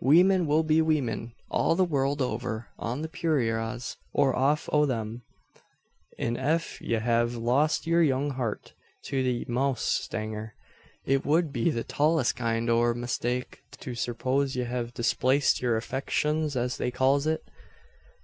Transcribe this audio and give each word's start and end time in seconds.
Weemen 0.00 0.46
will 0.46 0.62
be 0.62 0.80
weemen 0.80 1.32
all 1.50 1.74
the 1.74 1.84
world 1.84 2.22
over 2.22 2.68
on 2.78 3.02
the 3.02 3.08
purayras 3.08 3.96
or 4.12 4.32
off 4.36 4.68
o' 4.72 4.86
them; 4.86 5.22
an 6.16 6.36
ef 6.36 6.80
ye 6.80 7.00
have 7.00 7.34
lost 7.34 7.84
yur 7.84 8.00
young 8.00 8.30
heart 8.30 8.74
to 9.06 9.24
the 9.24 9.44
mowstanger, 9.46 10.52
it 11.04 11.24
wud 11.26 11.52
be 11.52 11.68
the 11.68 11.82
tallest 11.82 12.36
kind 12.36 12.70
o' 12.70 12.80
a 12.80 12.94
mistake 12.94 13.64
to 13.80 13.96
serpose 13.96 14.54
ye 14.54 14.62
hev 14.62 14.94
displaced 14.94 15.60
yur 15.60 15.76
affeckshuns, 15.80 16.54
as 16.54 16.76
they 16.76 16.92
calls 16.92 17.26
it. 17.26 17.42